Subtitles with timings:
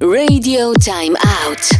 [0.00, 1.70] Radio Time Out.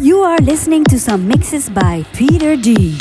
[0.00, 2.98] You are listening to some mixes by Peter D.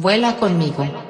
[0.00, 1.09] Vuela conmigo.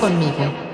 [0.00, 0.69] Conmigo.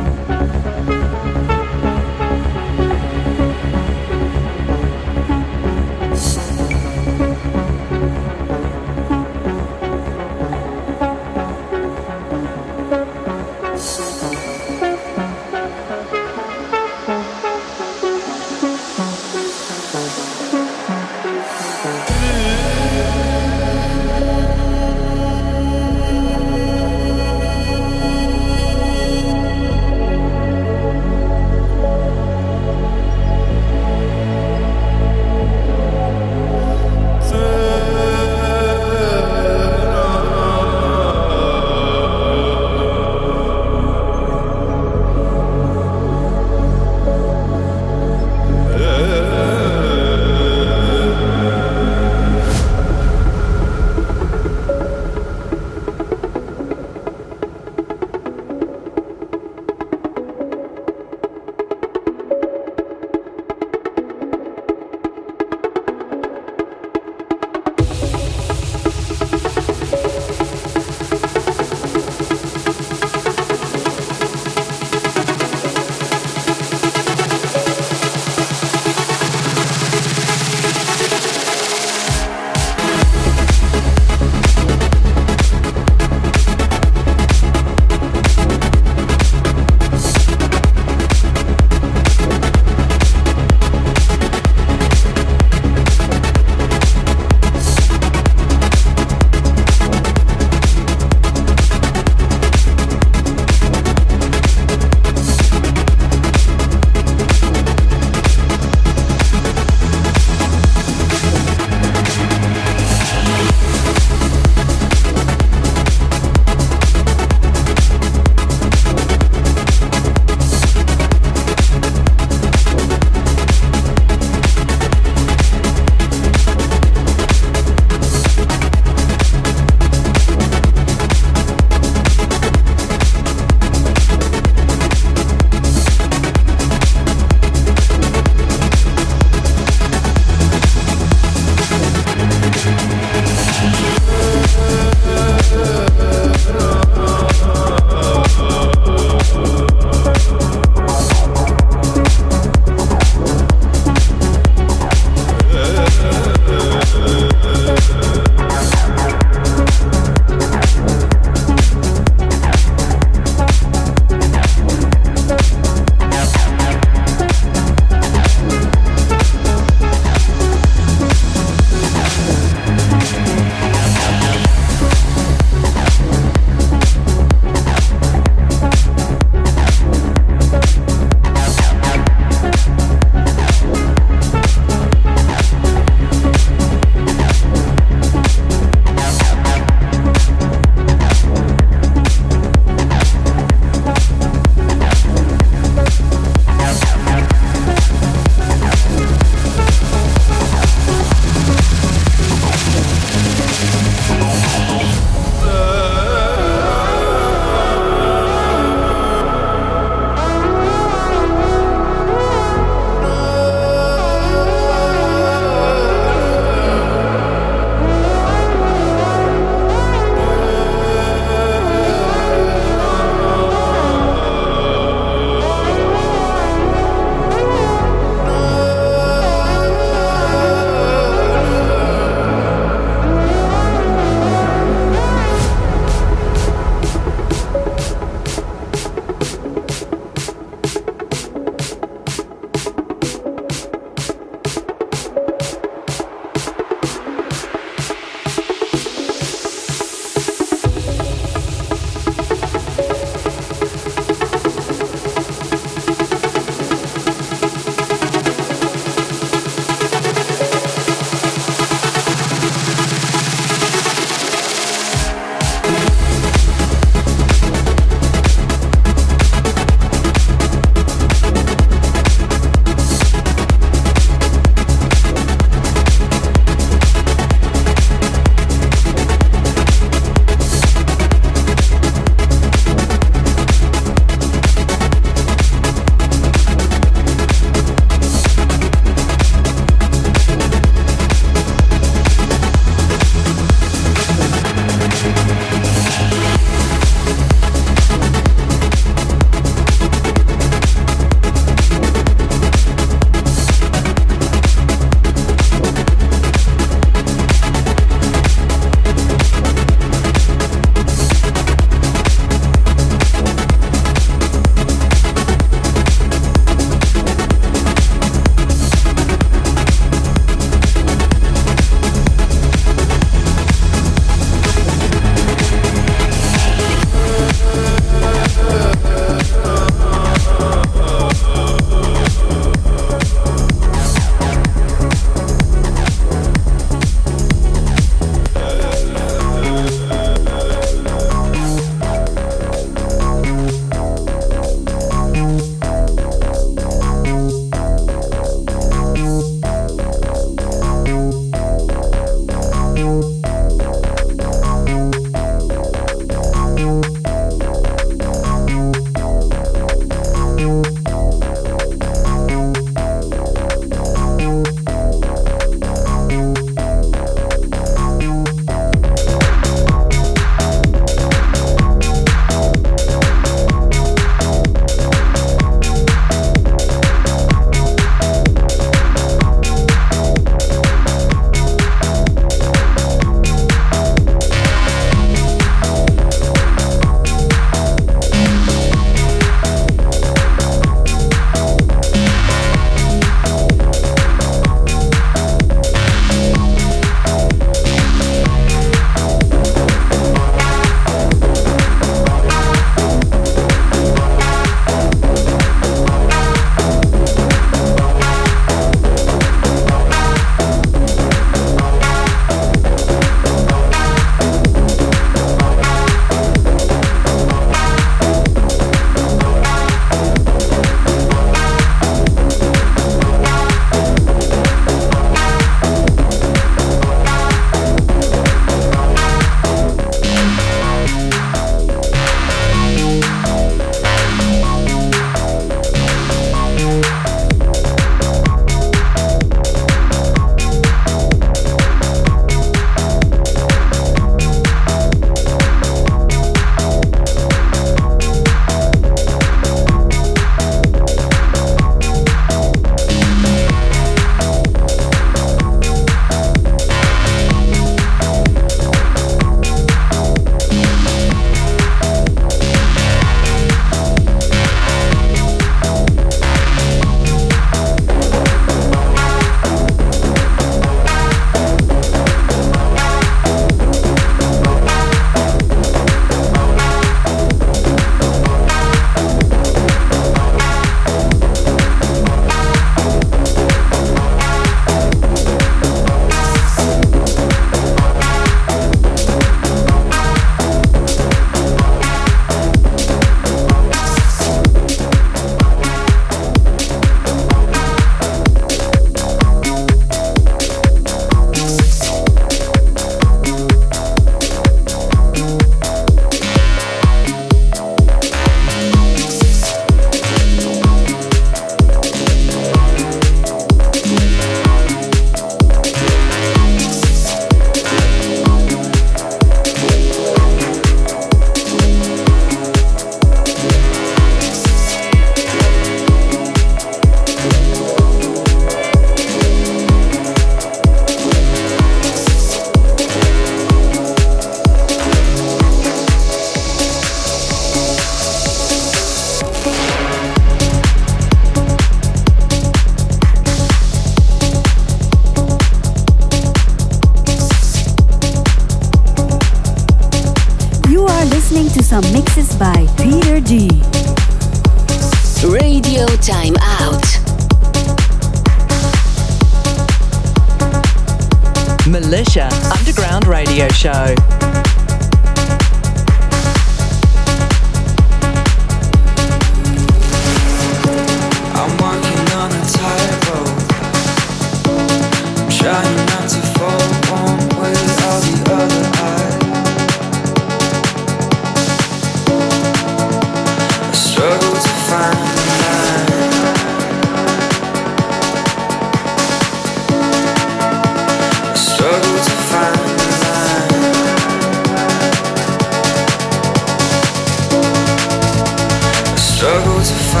[599.20, 600.00] 这不是泛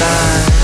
[0.00, 0.55] 滥